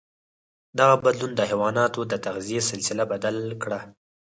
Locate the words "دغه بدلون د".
0.79-1.41